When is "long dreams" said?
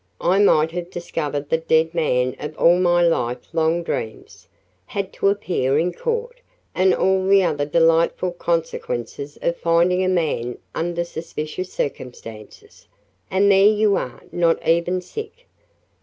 3.53-4.47